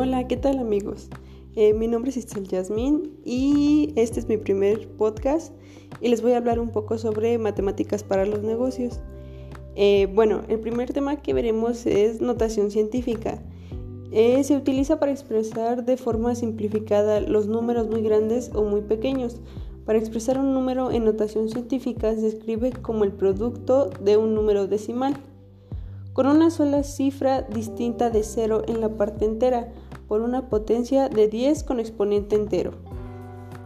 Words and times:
Hola, 0.00 0.28
¿qué 0.28 0.36
tal 0.36 0.60
amigos? 0.60 1.08
Eh, 1.56 1.74
mi 1.74 1.88
nombre 1.88 2.10
es 2.12 2.16
Isabel 2.16 2.46
Yasmín 2.46 3.18
y 3.24 3.92
este 3.96 4.20
es 4.20 4.28
mi 4.28 4.36
primer 4.36 4.86
podcast 4.90 5.52
y 6.00 6.06
les 6.06 6.22
voy 6.22 6.34
a 6.34 6.36
hablar 6.36 6.60
un 6.60 6.70
poco 6.70 6.98
sobre 6.98 7.36
matemáticas 7.36 8.04
para 8.04 8.24
los 8.24 8.44
negocios. 8.44 9.00
Eh, 9.74 10.06
bueno, 10.14 10.42
el 10.46 10.60
primer 10.60 10.92
tema 10.92 11.16
que 11.16 11.34
veremos 11.34 11.84
es 11.84 12.20
notación 12.20 12.70
científica. 12.70 13.42
Eh, 14.12 14.44
se 14.44 14.56
utiliza 14.56 15.00
para 15.00 15.10
expresar 15.10 15.84
de 15.84 15.96
forma 15.96 16.36
simplificada 16.36 17.20
los 17.20 17.48
números 17.48 17.88
muy 17.88 18.02
grandes 18.02 18.52
o 18.54 18.62
muy 18.62 18.82
pequeños. 18.82 19.40
Para 19.84 19.98
expresar 19.98 20.38
un 20.38 20.54
número 20.54 20.92
en 20.92 21.06
notación 21.06 21.48
científica 21.48 22.14
se 22.14 22.28
escribe 22.28 22.70
como 22.70 23.02
el 23.02 23.10
producto 23.10 23.90
de 24.00 24.16
un 24.16 24.36
número 24.36 24.68
decimal 24.68 25.16
con 26.12 26.26
una 26.26 26.50
sola 26.50 26.82
cifra 26.82 27.42
distinta 27.42 28.10
de 28.10 28.22
0 28.22 28.62
en 28.66 28.80
la 28.80 28.88
parte 28.90 29.24
entera, 29.24 29.72
por 30.08 30.22
una 30.22 30.48
potencia 30.48 31.08
de 31.08 31.28
10 31.28 31.62
con 31.64 31.80
exponente 31.80 32.34
entero. 32.34 32.72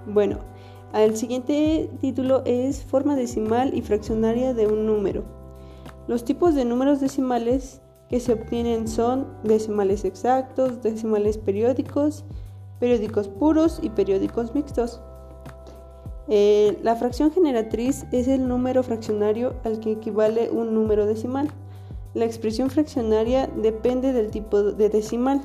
Bueno, 0.07 0.39
el 0.93 1.17
siguiente 1.17 1.89
título 2.01 2.43
es 2.45 2.83
forma 2.83 3.17
decimal 3.17 3.75
y 3.75 3.83
fraccionaria 3.83 4.53
de 4.53 4.67
un 4.67 4.85
número. 4.85 5.25
Los 6.09 6.25
tipos 6.25 6.55
de 6.55 6.65
números 6.65 7.01
decimales 7.01 7.81
que 8.11 8.21
se 8.21 8.35
obtienen 8.35 8.89
son 8.89 9.27
decimales 9.43 10.05
exactos, 10.05 10.83
decimales 10.83 11.39
periódicos, 11.39 12.25
periódicos 12.79 13.29
puros 13.29 13.79
y 13.81 13.89
periódicos 13.89 14.55
mixtos. 14.55 15.01
Eh, 16.29 16.79
la 16.83 16.97
fracción 16.97 17.33
generatriz 17.33 18.05
es 18.13 18.29
el 18.29 18.47
número 18.47 18.83
fraccionario 18.83 19.55
al 19.65 19.81
que 19.81 19.93
equivale 19.93 20.51
un 20.51 20.75
número 20.75 21.07
decimal. 21.07 21.49
La 22.15 22.27
expresión 22.27 22.69
fraccionaria 22.69 23.47
depende 23.47 24.13
del 24.13 24.31
tipo 24.31 24.63
de 24.63 24.89
decimal. 24.91 25.41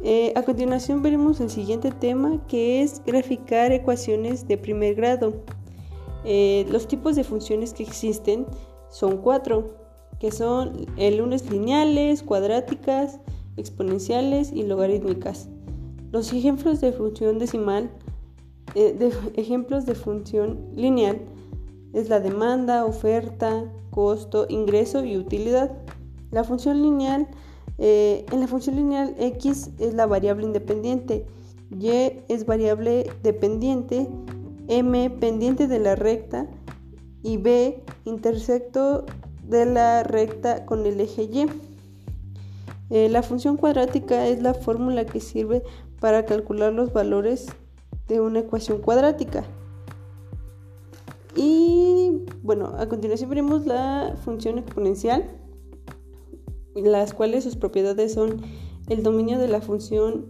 Eh, 0.00 0.32
a 0.36 0.42
continuación 0.42 1.02
veremos 1.02 1.40
el 1.40 1.50
siguiente 1.50 1.90
tema 1.90 2.40
que 2.46 2.82
es 2.82 3.02
graficar 3.04 3.72
ecuaciones 3.72 4.46
de 4.46 4.58
primer 4.58 4.94
grado. 4.94 5.34
Eh, 6.24 6.66
los 6.70 6.86
tipos 6.86 7.16
de 7.16 7.24
funciones 7.24 7.72
que 7.72 7.82
existen 7.82 8.46
son 8.90 9.18
cuatro, 9.18 9.74
que 10.20 10.30
son 10.30 10.86
el 10.96 11.16
lunes 11.16 11.50
lineales, 11.50 12.22
cuadráticas, 12.22 13.18
exponenciales 13.56 14.52
y 14.52 14.62
logarítmicas. 14.62 15.48
Los 16.12 16.32
ejemplos 16.32 16.80
de 16.80 16.92
función 16.92 17.38
decimal, 17.38 17.90
eh, 18.76 19.10
ejemplos 19.34 19.84
de 19.84 19.96
función 19.96 20.60
lineal 20.74 21.20
es 21.94 22.08
la 22.08 22.20
demanda, 22.20 22.84
oferta, 22.84 23.64
costo, 23.90 24.46
ingreso 24.48 25.04
y 25.04 25.16
utilidad. 25.16 25.72
La 26.30 26.44
función 26.44 26.82
lineal, 26.82 27.28
eh, 27.78 28.26
en 28.30 28.40
la 28.40 28.48
función 28.48 28.76
lineal 28.76 29.14
x 29.18 29.70
es 29.78 29.94
la 29.94 30.06
variable 30.06 30.44
independiente, 30.44 31.24
y 31.70 31.88
es 32.28 32.46
variable 32.46 33.10
dependiente, 33.22 34.08
m 34.68 35.10
pendiente 35.10 35.66
de 35.66 35.78
la 35.78 35.94
recta 35.94 36.46
y 37.22 37.36
b 37.36 37.82
intersecto 38.04 39.04
de 39.48 39.66
la 39.66 40.02
recta 40.02 40.66
con 40.66 40.86
el 40.86 41.00
eje 41.00 41.24
y. 41.24 41.46
Eh, 42.90 43.08
la 43.08 43.22
función 43.22 43.56
cuadrática 43.56 44.26
es 44.26 44.42
la 44.42 44.54
fórmula 44.54 45.06
que 45.06 45.20
sirve 45.20 45.62
para 46.00 46.26
calcular 46.26 46.72
los 46.72 46.92
valores 46.92 47.46
de 48.08 48.20
una 48.20 48.40
ecuación 48.40 48.78
cuadrática. 48.78 49.44
Y 51.36 52.22
bueno, 52.42 52.74
a 52.78 52.88
continuación 52.88 53.30
veremos 53.30 53.66
la 53.66 54.16
función 54.24 54.58
exponencial, 54.58 55.30
las 56.74 57.14
cuales 57.14 57.44
sus 57.44 57.56
propiedades 57.56 58.14
son 58.14 58.42
el 58.88 59.02
dominio 59.02 59.38
de 59.38 59.48
la 59.48 59.60
función 59.60 60.26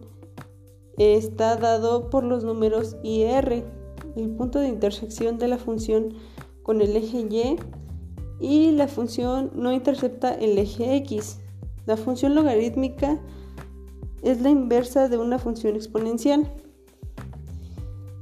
está 0.96 1.56
dado 1.56 2.08
por 2.10 2.24
los 2.24 2.44
números 2.44 2.96
r, 3.02 3.64
el 4.16 4.30
punto 4.30 4.60
de 4.60 4.68
intersección 4.68 5.38
de 5.38 5.48
la 5.48 5.58
función 5.58 6.14
con 6.62 6.80
el 6.80 6.96
eje 6.96 7.18
y 7.18 7.56
y 8.40 8.72
la 8.72 8.88
función 8.88 9.50
no 9.54 9.72
intercepta 9.72 10.34
el 10.34 10.58
eje 10.58 10.96
x. 10.96 11.38
La 11.86 11.96
función 11.96 12.34
logarítmica 12.34 13.20
es 14.22 14.40
la 14.40 14.50
inversa 14.50 15.08
de 15.08 15.18
una 15.18 15.38
función 15.38 15.76
exponencial 15.76 16.50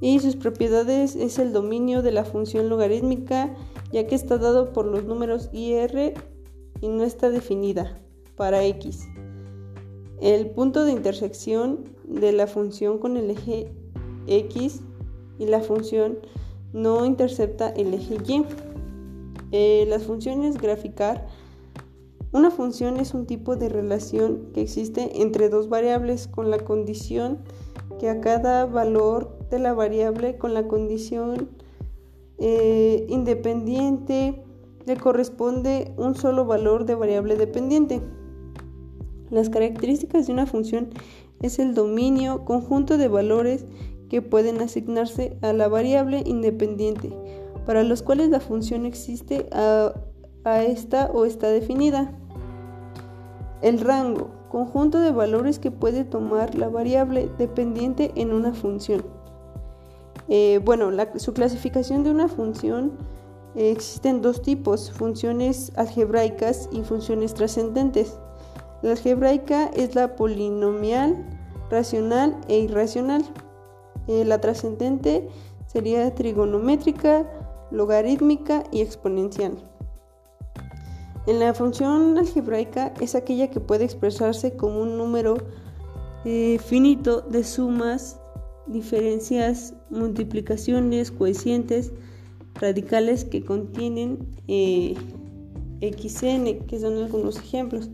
y 0.02 0.18
sus 0.18 0.34
propiedades 0.34 1.14
es 1.14 1.38
el 1.38 1.52
dominio 1.52 2.02
de 2.02 2.10
la 2.10 2.24
función 2.24 2.68
logarítmica 2.68 3.54
ya 3.92 4.04
que 4.08 4.16
está 4.16 4.36
dado 4.36 4.72
por 4.72 4.84
los 4.84 5.04
números 5.04 5.48
ir 5.52 6.14
y 6.80 6.88
no 6.88 7.04
está 7.04 7.30
definida 7.30 8.00
para 8.34 8.64
x. 8.64 9.06
El 10.20 10.50
punto 10.50 10.84
de 10.84 10.90
intersección 10.90 11.84
de 12.04 12.32
la 12.32 12.48
función 12.48 12.98
con 12.98 13.16
el 13.16 13.30
eje 13.30 13.72
x 14.26 14.80
y 15.38 15.46
la 15.46 15.60
función 15.60 16.18
no 16.72 17.06
intercepta 17.06 17.68
el 17.70 17.94
eje 17.94 18.16
y. 18.26 18.44
Eh, 19.52 19.84
las 19.88 20.02
funciones 20.02 20.58
graficar. 20.58 21.28
Una 22.32 22.50
función 22.50 22.96
es 22.96 23.12
un 23.12 23.26
tipo 23.26 23.56
de 23.56 23.68
relación 23.68 24.48
que 24.54 24.62
existe 24.62 25.20
entre 25.20 25.50
dos 25.50 25.68
variables 25.68 26.28
con 26.28 26.50
la 26.50 26.58
condición 26.58 27.40
que 28.00 28.08
a 28.08 28.20
cada 28.22 28.64
valor 28.64 29.36
de 29.50 29.58
la 29.58 29.74
variable 29.74 30.38
con 30.38 30.54
la 30.54 30.66
condición 30.66 31.50
eh, 32.38 33.06
independiente 33.10 34.42
le 34.86 34.96
corresponde 34.96 35.92
un 35.98 36.14
solo 36.14 36.46
valor 36.46 36.86
de 36.86 36.94
variable 36.94 37.36
dependiente. 37.36 38.00
Las 39.30 39.50
características 39.50 40.26
de 40.26 40.32
una 40.32 40.46
función 40.46 40.88
es 41.42 41.58
el 41.58 41.74
dominio 41.74 42.46
conjunto 42.46 42.96
de 42.96 43.08
valores 43.08 43.66
que 44.08 44.22
pueden 44.22 44.60
asignarse 44.62 45.36
a 45.42 45.52
la 45.52 45.68
variable 45.68 46.22
independiente, 46.24 47.12
para 47.66 47.82
los 47.82 48.02
cuales 48.02 48.30
la 48.30 48.40
función 48.40 48.86
existe 48.86 49.46
a, 49.52 49.92
a 50.44 50.62
esta 50.62 51.10
o 51.12 51.24
está 51.24 51.48
definida. 51.48 52.18
El 53.62 53.80
rango, 53.80 54.30
conjunto 54.50 54.98
de 54.98 55.12
valores 55.12 55.60
que 55.60 55.70
puede 55.70 56.04
tomar 56.04 56.56
la 56.56 56.68
variable 56.68 57.30
dependiente 57.38 58.10
en 58.16 58.32
una 58.32 58.52
función. 58.52 59.04
Eh, 60.28 60.60
bueno, 60.64 60.90
su 61.16 61.32
clasificación 61.32 62.02
de 62.02 62.10
una 62.10 62.28
función 62.28 62.92
eh, 63.54 63.70
existen 63.70 64.20
dos 64.20 64.42
tipos, 64.42 64.90
funciones 64.90 65.72
algebraicas 65.76 66.68
y 66.72 66.82
funciones 66.82 67.34
trascendentes. 67.34 68.18
La 68.82 68.92
algebraica 68.92 69.66
es 69.74 69.94
la 69.94 70.16
polinomial, 70.16 71.24
racional 71.70 72.36
e 72.48 72.58
irracional. 72.58 73.24
Eh, 74.08 74.24
la 74.24 74.40
trascendente 74.40 75.28
sería 75.66 76.12
trigonométrica, 76.14 77.30
logarítmica 77.70 78.64
y 78.72 78.80
exponencial. 78.80 79.56
En 81.26 81.38
la 81.38 81.54
función 81.54 82.18
algebraica 82.18 82.92
es 83.00 83.14
aquella 83.14 83.50
que 83.50 83.60
puede 83.60 83.84
expresarse 83.84 84.56
como 84.56 84.82
un 84.82 84.98
número 84.98 85.36
finito 86.24 87.20
de 87.20 87.42
sumas 87.42 88.18
diferencias, 88.66 89.74
multiplicaciones, 89.90 91.10
coeficientes, 91.10 91.92
radicales 92.54 93.24
que 93.24 93.44
contienen 93.44 94.18
eh, 94.46 94.94
xn, 95.80 96.66
que 96.66 96.80
son 96.80 96.98
algunos 96.98 97.38
ejemplos. 97.38 97.90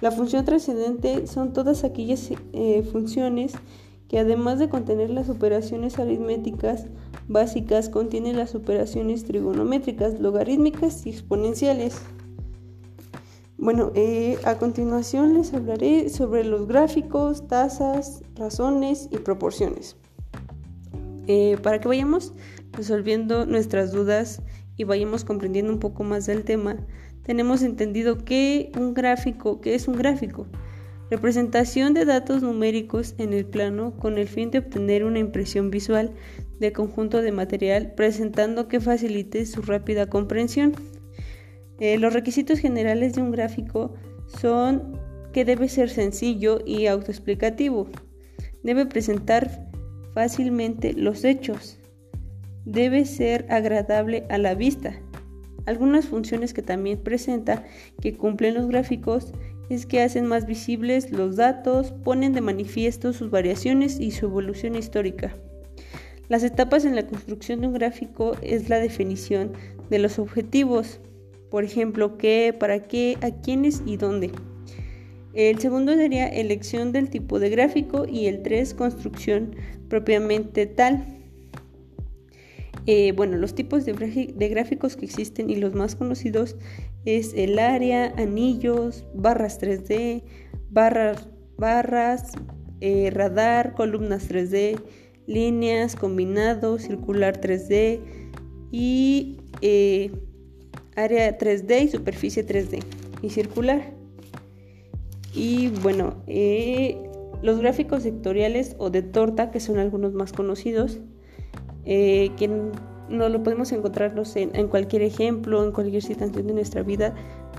La 0.00 0.10
función 0.10 0.44
trascendente 0.44 1.26
son 1.26 1.52
todas 1.52 1.84
aquellas 1.84 2.30
eh, 2.52 2.82
funciones 2.90 3.52
que 4.08 4.18
además 4.18 4.58
de 4.58 4.68
contener 4.68 5.10
las 5.10 5.28
operaciones 5.28 5.98
aritméticas 5.98 6.86
básicas, 7.28 7.88
contienen 7.88 8.36
las 8.36 8.54
operaciones 8.54 9.24
trigonométricas, 9.24 10.18
logarítmicas 10.18 11.06
y 11.06 11.10
exponenciales. 11.10 12.00
Bueno, 13.62 13.92
eh, 13.94 14.38
a 14.44 14.56
continuación 14.56 15.34
les 15.34 15.52
hablaré 15.52 16.08
sobre 16.08 16.44
los 16.44 16.66
gráficos, 16.66 17.46
tasas, 17.46 18.22
razones 18.34 19.06
y 19.12 19.18
proporciones. 19.18 19.98
Eh, 21.26 21.58
para 21.62 21.78
que 21.78 21.86
vayamos 21.86 22.32
resolviendo 22.72 23.44
nuestras 23.44 23.92
dudas 23.92 24.40
y 24.78 24.84
vayamos 24.84 25.26
comprendiendo 25.26 25.70
un 25.70 25.78
poco 25.78 26.04
más 26.04 26.24
del 26.24 26.42
tema, 26.42 26.78
tenemos 27.22 27.60
entendido 27.60 28.24
que 28.24 28.72
un 28.78 28.94
gráfico, 28.94 29.60
¿qué 29.60 29.74
es 29.74 29.88
un 29.88 29.96
gráfico? 29.96 30.46
Representación 31.10 31.92
de 31.92 32.06
datos 32.06 32.42
numéricos 32.42 33.14
en 33.18 33.34
el 33.34 33.44
plano 33.44 33.92
con 33.98 34.16
el 34.16 34.26
fin 34.26 34.50
de 34.50 34.60
obtener 34.60 35.04
una 35.04 35.18
impresión 35.18 35.70
visual 35.70 36.14
de 36.60 36.72
conjunto 36.72 37.20
de 37.20 37.32
material 37.32 37.92
presentando 37.94 38.68
que 38.68 38.80
facilite 38.80 39.44
su 39.44 39.60
rápida 39.60 40.08
comprensión. 40.08 40.72
Eh, 41.80 41.98
los 41.98 42.12
requisitos 42.12 42.58
generales 42.58 43.14
de 43.14 43.22
un 43.22 43.30
gráfico 43.30 43.94
son 44.26 45.00
que 45.32 45.44
debe 45.44 45.68
ser 45.68 45.88
sencillo 45.88 46.60
y 46.64 46.86
autoexplicativo. 46.86 47.88
Debe 48.62 48.86
presentar 48.86 49.68
fácilmente 50.14 50.92
los 50.92 51.24
hechos. 51.24 51.78
Debe 52.64 53.06
ser 53.06 53.46
agradable 53.48 54.26
a 54.28 54.38
la 54.38 54.54
vista. 54.54 55.00
Algunas 55.66 56.06
funciones 56.06 56.52
que 56.52 56.62
también 56.62 56.98
presenta 56.98 57.64
que 58.00 58.14
cumplen 58.14 58.54
los 58.54 58.66
gráficos 58.66 59.32
es 59.70 59.86
que 59.86 60.02
hacen 60.02 60.26
más 60.26 60.46
visibles 60.46 61.12
los 61.12 61.36
datos, 61.36 61.92
ponen 61.92 62.32
de 62.32 62.40
manifiesto 62.40 63.12
sus 63.12 63.30
variaciones 63.30 64.00
y 64.00 64.10
su 64.10 64.26
evolución 64.26 64.74
histórica. 64.74 65.36
Las 66.28 66.42
etapas 66.42 66.84
en 66.84 66.96
la 66.96 67.06
construcción 67.06 67.60
de 67.60 67.68
un 67.68 67.74
gráfico 67.74 68.36
es 68.42 68.68
la 68.68 68.78
definición 68.78 69.52
de 69.88 69.98
los 69.98 70.18
objetivos, 70.18 71.00
por 71.50 71.64
ejemplo, 71.64 72.16
qué, 72.16 72.54
para 72.58 72.86
qué, 72.86 73.18
a 73.20 73.30
quiénes 73.30 73.82
y 73.86 73.96
dónde. 73.96 74.30
El 75.32 75.58
segundo 75.60 75.94
sería 75.94 76.26
elección 76.26 76.92
del 76.92 77.08
tipo 77.08 77.38
de 77.38 77.50
gráfico 77.50 78.04
y 78.06 78.26
el 78.26 78.42
tres, 78.42 78.74
construcción 78.74 79.54
propiamente 79.88 80.66
tal. 80.66 81.04
Eh, 82.86 83.12
bueno, 83.12 83.36
los 83.36 83.54
tipos 83.54 83.84
de, 83.84 83.92
gráficos 84.48 84.96
que 84.96 85.04
existen 85.04 85.50
y 85.50 85.56
los 85.56 85.74
más 85.74 85.94
conocidos 85.94 86.56
es 87.04 87.34
el 87.34 87.58
área, 87.58 88.12
anillos, 88.16 89.04
barras 89.14 89.60
3D, 89.60 90.22
barras, 90.70 91.28
barras 91.56 92.32
eh, 92.80 93.10
radar, 93.12 93.74
columnas 93.74 94.28
3D, 94.28 94.80
líneas, 95.26 95.94
combinado, 95.94 96.78
circular 96.78 97.40
3D 97.40 98.00
y 98.72 99.36
eh, 99.60 100.10
área 100.96 101.36
3D 101.38 101.84
y 101.84 101.88
superficie 101.88 102.46
3D 102.46 102.82
y 103.22 103.30
circular. 103.30 103.92
Y 105.32 105.68
bueno, 105.68 106.16
los 107.42 107.60
gráficos 107.60 108.02
sectoriales 108.02 108.74
o 108.78 108.90
de 108.90 109.02
torta, 109.02 109.50
que 109.50 109.60
son 109.60 109.78
algunos 109.78 110.12
más 110.12 110.32
conocidos, 110.32 110.98
eh, 111.84 112.30
que 112.36 112.48
no 112.48 113.28
lo 113.28 113.42
podemos 113.42 113.72
encontrarnos 113.72 114.36
en, 114.36 114.68
cualquier 114.68 115.02
ejemplo, 115.02 115.64
en 115.64 115.72
cualquier 115.72 116.02
situación 116.02 116.46
de 116.46 116.52
nuestra 116.52 116.82
vida, 116.82 117.14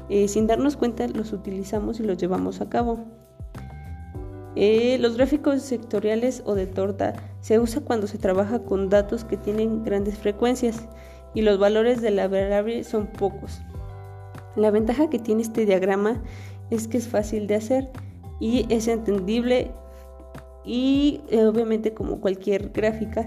eh, 0.10 0.28
sin 0.28 0.48
darnos 0.48 0.78
cuenta 0.78 1.08
los 1.08 1.34
utilizamos 1.34 2.00
y 2.00 2.04
los 2.04 2.18
llevamos 2.18 2.62
a 2.62 2.70
cabo. 2.70 3.06
Eh, 4.56 4.98
los 5.00 5.16
gráficos 5.16 5.62
sectoriales 5.62 6.44
o 6.46 6.56
de 6.56 6.68
torta 6.68 7.14
se 7.40 7.60
usa 7.60 7.82
cuando 7.82 8.06
se 8.08 8.18
trabaja 8.18 8.60
con 8.60 8.90
datos 8.90 9.24
que 9.24 9.38
tienen 9.38 9.84
grandes 9.84 10.18
frecuencias 10.18 10.88
y 11.34 11.42
los 11.42 11.60
valores 11.60 12.02
de 12.02 12.12
la 12.12 12.28
variable 12.28 12.84
son 12.84 13.08
pocos. 13.08 13.62
La 14.56 14.72
ventaja 14.72 15.10
que 15.10 15.20
tiene 15.20 15.42
este 15.42 15.66
diagrama 15.66 16.22
es 16.70 16.88
que 16.88 16.98
es 16.98 17.08
fácil 17.08 17.48
de 17.48 17.56
hacer 17.56 17.90
y 18.40 18.66
es 18.70 18.88
entendible 18.88 19.72
y 20.66 21.22
obviamente 21.32 21.94
como 21.94 22.20
cualquier 22.20 22.70
gráfica 22.70 23.24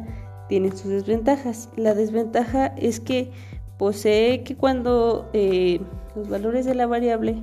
tiene 0.48 0.70
sus 0.72 0.90
desventajas. 0.90 1.70
La 1.76 1.94
desventaja 1.94 2.66
es 2.76 3.00
que 3.00 3.30
posee 3.78 4.42
que 4.42 4.56
cuando 4.56 5.28
eh, 5.32 5.80
los 6.14 6.28
valores 6.28 6.64
de 6.64 6.74
la 6.74 6.86
variable 6.86 7.42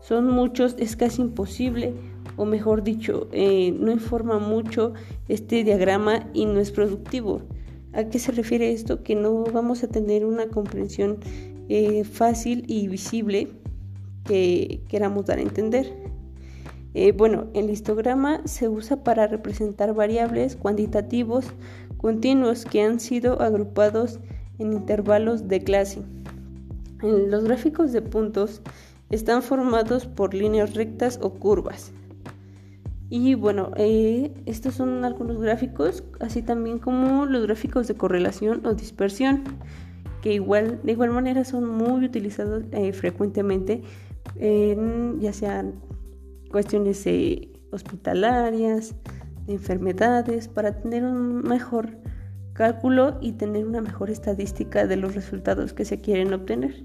son 0.00 0.28
muchos 0.28 0.74
es 0.78 0.96
casi 0.96 1.22
imposible 1.22 1.94
o 2.36 2.44
mejor 2.44 2.82
dicho 2.82 3.28
eh, 3.32 3.72
no 3.78 3.90
informa 3.90 4.38
mucho 4.38 4.94
este 5.28 5.64
diagrama 5.64 6.28
y 6.32 6.46
no 6.46 6.60
es 6.60 6.72
productivo. 6.72 7.42
¿A 7.92 8.04
qué 8.04 8.18
se 8.18 8.32
refiere 8.32 8.72
esto? 8.72 9.02
Que 9.02 9.14
no 9.14 9.44
vamos 9.44 9.82
a 9.82 9.88
tener 9.88 10.24
una 10.24 10.48
comprensión 10.48 11.18
eh, 11.68 12.04
fácil 12.04 12.64
y 12.66 12.88
visible 12.88 13.48
que 14.24 14.82
queramos 14.88 15.26
dar 15.26 15.38
a 15.38 15.42
entender. 15.42 15.92
bueno, 17.16 17.46
el 17.54 17.70
histograma 17.70 18.40
se 18.46 18.68
usa 18.68 19.02
para 19.02 19.26
representar 19.26 19.94
variables 19.94 20.56
cuantitativos 20.56 21.46
continuos 21.96 22.64
que 22.64 22.82
han 22.82 22.98
sido 22.98 23.40
agrupados 23.40 24.18
en 24.58 24.72
intervalos 24.72 25.48
de 25.48 25.60
clase. 25.60 26.02
Los 27.00 27.44
gráficos 27.44 27.92
de 27.92 28.02
puntos 28.02 28.60
están 29.10 29.42
formados 29.42 30.06
por 30.06 30.34
líneas 30.34 30.74
rectas 30.74 31.18
o 31.22 31.34
curvas. 31.34 31.92
Y 33.14 33.34
bueno, 33.34 33.72
eh, 33.76 34.32
estos 34.46 34.72
son 34.72 35.04
algunos 35.04 35.38
gráficos, 35.38 36.02
así 36.18 36.40
también 36.40 36.78
como 36.78 37.26
los 37.26 37.42
gráficos 37.42 37.86
de 37.86 37.94
correlación 37.94 38.64
o 38.64 38.72
dispersión, 38.72 39.44
que 40.22 40.32
igual, 40.32 40.80
de 40.82 40.92
igual 40.92 41.10
manera 41.10 41.44
son 41.44 41.68
muy 41.68 42.06
utilizados 42.06 42.64
eh, 42.72 42.94
frecuentemente, 42.94 43.82
en, 44.36 45.20
ya 45.20 45.34
sean 45.34 45.74
cuestiones 46.50 47.04
hospitalarias, 47.70 48.94
de 49.46 49.52
enfermedades 49.52 50.48
para 50.48 50.80
tener 50.80 51.04
un 51.04 51.42
mejor 51.42 51.98
cálculo 52.54 53.18
y 53.20 53.32
tener 53.32 53.66
una 53.66 53.82
mejor 53.82 54.08
estadística 54.08 54.86
de 54.86 54.96
los 54.96 55.14
resultados 55.14 55.74
que 55.74 55.84
se 55.84 56.00
quieren 56.00 56.32
obtener. 56.32 56.82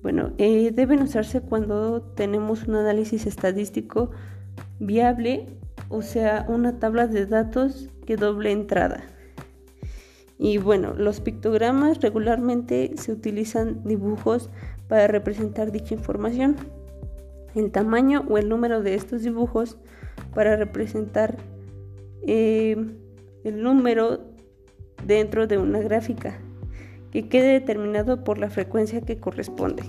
Bueno, 0.00 0.32
eh, 0.38 0.70
deben 0.70 1.02
usarse 1.02 1.42
cuando 1.42 2.00
tenemos 2.00 2.66
un 2.66 2.76
análisis 2.76 3.26
estadístico 3.26 4.10
viable, 4.78 5.46
o 5.88 6.02
sea, 6.02 6.44
una 6.48 6.78
tabla 6.78 7.06
de 7.06 7.26
datos 7.26 7.90
que 8.06 8.16
doble 8.16 8.52
entrada. 8.52 9.04
Y 10.38 10.58
bueno, 10.58 10.94
los 10.94 11.20
pictogramas 11.20 12.00
regularmente 12.00 12.92
se 12.96 13.12
utilizan 13.12 13.84
dibujos 13.84 14.50
para 14.88 15.06
representar 15.06 15.70
dicha 15.70 15.94
información. 15.94 16.56
El 17.54 17.70
tamaño 17.70 18.24
o 18.28 18.36
el 18.36 18.48
número 18.48 18.82
de 18.82 18.94
estos 18.94 19.22
dibujos 19.22 19.78
para 20.34 20.56
representar 20.56 21.36
eh, 22.26 22.76
el 23.44 23.62
número 23.62 24.20
dentro 25.06 25.46
de 25.46 25.58
una 25.58 25.80
gráfica 25.80 26.40
que 27.12 27.28
quede 27.28 27.52
determinado 27.52 28.24
por 28.24 28.38
la 28.38 28.50
frecuencia 28.50 29.00
que 29.02 29.18
corresponde. 29.18 29.84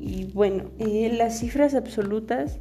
Y 0.00 0.24
bueno, 0.32 0.64
eh, 0.78 1.12
las 1.16 1.38
cifras 1.38 1.74
absolutas 1.74 2.58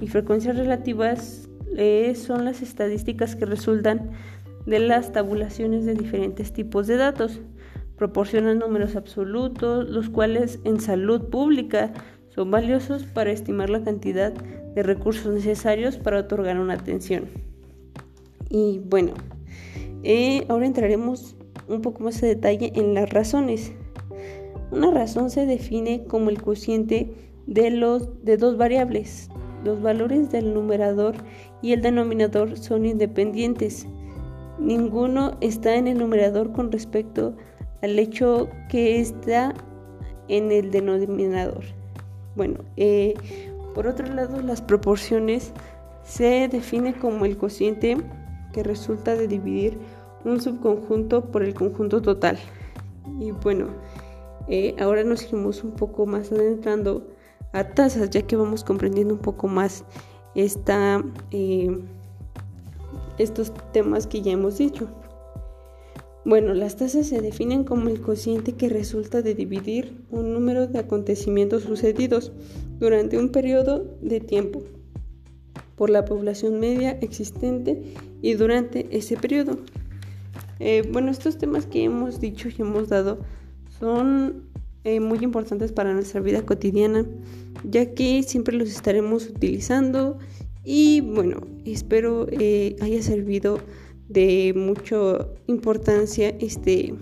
y 0.00 0.08
frecuencias 0.08 0.56
relativas 0.56 1.48
eh, 1.76 2.14
son 2.14 2.44
las 2.44 2.62
estadísticas 2.62 3.36
que 3.36 3.46
resultan 3.46 4.10
de 4.66 4.78
las 4.78 5.12
tabulaciones 5.12 5.84
de 5.84 5.94
diferentes 5.94 6.52
tipos 6.52 6.86
de 6.86 6.96
datos. 6.96 7.40
Proporcionan 7.96 8.58
números 8.58 8.96
absolutos, 8.96 9.88
los 9.88 10.08
cuales 10.08 10.60
en 10.64 10.80
salud 10.80 11.28
pública 11.30 11.92
son 12.28 12.50
valiosos 12.50 13.04
para 13.04 13.30
estimar 13.30 13.70
la 13.70 13.82
cantidad 13.82 14.32
de 14.32 14.82
recursos 14.82 15.32
necesarios 15.32 15.96
para 15.96 16.20
otorgar 16.20 16.58
una 16.58 16.74
atención. 16.74 17.26
Y 18.48 18.80
bueno, 18.84 19.12
eh, 20.02 20.44
ahora 20.48 20.66
entraremos 20.66 21.36
un 21.68 21.82
poco 21.82 22.02
más 22.02 22.20
de 22.20 22.28
detalle 22.28 22.72
en 22.74 22.94
las 22.94 23.10
razones. 23.10 23.72
Una 24.70 24.90
razón 24.90 25.30
se 25.30 25.46
define 25.46 26.04
como 26.04 26.30
el 26.30 26.40
cociente 26.40 27.12
de, 27.46 27.70
los, 27.70 28.24
de 28.24 28.36
dos 28.36 28.56
variables. 28.56 29.28
Los 29.64 29.80
valores 29.80 30.30
del 30.30 30.54
numerador 30.54 31.14
y 31.60 31.72
el 31.72 31.82
denominador 31.82 32.58
son 32.58 32.84
independientes. 32.84 33.86
Ninguno 34.58 35.36
está 35.40 35.76
en 35.76 35.86
el 35.86 35.98
numerador 35.98 36.52
con 36.52 36.72
respecto 36.72 37.36
al 37.82 37.98
hecho 37.98 38.48
que 38.68 39.00
está 39.00 39.54
en 40.28 40.50
el 40.50 40.70
denominador. 40.70 41.64
Bueno, 42.34 42.60
eh, 42.76 43.14
por 43.74 43.86
otro 43.86 44.06
lado, 44.06 44.40
las 44.40 44.62
proporciones 44.62 45.52
se 46.04 46.48
define 46.48 46.94
como 46.94 47.24
el 47.24 47.36
cociente 47.36 47.96
que 48.52 48.62
resulta 48.62 49.14
de 49.14 49.28
dividir 49.28 49.78
un 50.24 50.40
subconjunto 50.40 51.26
por 51.26 51.42
el 51.42 51.54
conjunto 51.54 52.02
total. 52.02 52.38
Y 53.18 53.30
bueno, 53.30 53.68
eh, 54.48 54.74
ahora 54.80 55.04
nos 55.04 55.24
iremos 55.24 55.62
un 55.64 55.72
poco 55.72 56.06
más 56.06 56.32
adentrando 56.32 57.06
a 57.52 57.64
tasas, 57.64 58.10
ya 58.10 58.22
que 58.22 58.36
vamos 58.36 58.64
comprendiendo 58.64 59.14
un 59.14 59.20
poco 59.20 59.48
más 59.48 59.84
esta, 60.34 61.04
eh, 61.30 61.78
estos 63.18 63.52
temas 63.72 64.06
que 64.06 64.22
ya 64.22 64.32
hemos 64.32 64.58
dicho. 64.58 64.88
Bueno, 66.24 66.54
las 66.54 66.76
tasas 66.76 67.08
se 67.08 67.20
definen 67.20 67.64
como 67.64 67.88
el 67.88 68.00
cociente 68.00 68.52
que 68.52 68.68
resulta 68.68 69.22
de 69.22 69.34
dividir 69.34 70.04
un 70.10 70.32
número 70.32 70.68
de 70.68 70.78
acontecimientos 70.78 71.64
sucedidos 71.64 72.32
durante 72.78 73.18
un 73.18 73.30
periodo 73.30 73.84
de 74.00 74.20
tiempo 74.20 74.62
por 75.74 75.90
la 75.90 76.04
población 76.04 76.60
media 76.60 76.92
existente 77.00 77.82
y 78.22 78.34
durante 78.34 78.86
ese 78.96 79.16
periodo. 79.16 79.58
Eh, 80.60 80.88
bueno, 80.92 81.10
estos 81.10 81.38
temas 81.38 81.66
que 81.66 81.82
hemos 81.82 82.20
dicho 82.20 82.48
y 82.48 82.62
hemos 82.62 82.88
dado 82.88 83.18
son 83.80 84.44
eh, 84.84 85.00
muy 85.00 85.18
importantes 85.24 85.72
para 85.72 85.92
nuestra 85.92 86.20
vida 86.20 86.42
cotidiana, 86.42 87.04
ya 87.64 87.94
que 87.94 88.22
siempre 88.22 88.56
los 88.56 88.70
estaremos 88.70 89.28
utilizando 89.28 90.18
y 90.64 91.00
bueno, 91.00 91.40
espero 91.64 92.26
eh, 92.30 92.76
haya 92.80 93.02
servido 93.02 93.58
de 94.08 94.52
mucha 94.54 95.26
importancia 95.46 96.34
este 96.40 96.94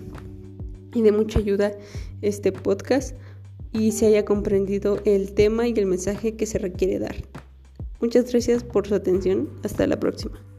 y 0.93 1.01
de 1.01 1.11
mucha 1.11 1.39
ayuda 1.39 1.73
este 2.21 2.51
podcast 2.51 3.15
y 3.73 3.91
se 3.91 4.07
haya 4.07 4.25
comprendido 4.25 4.99
el 5.05 5.33
tema 5.33 5.67
y 5.67 5.73
el 5.73 5.85
mensaje 5.85 6.35
que 6.35 6.45
se 6.45 6.57
requiere 6.57 6.99
dar. 6.99 7.15
Muchas 8.01 8.31
gracias 8.31 8.63
por 8.63 8.87
su 8.87 8.95
atención. 8.95 9.49
Hasta 9.63 9.87
la 9.87 9.99
próxima. 9.99 10.50